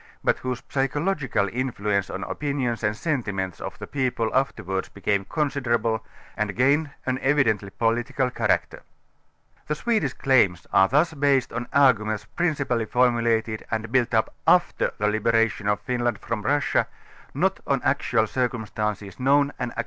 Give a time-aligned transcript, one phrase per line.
[0.23, 6.03] but whose psychological influenc├®e on opinions and sentiments of the ])eople afterwards becanu' considerable
[6.35, 8.81] and gained an t'vidcntly political character.
[9.67, 14.91] The Swedish claims are tlins based on arguiuciils piin cipally formulated and buill up <i(lcr
[14.97, 16.87] the liberation of Fin land from Russia,
[17.35, 19.79] not on actual cireumslanccs known and; I ('k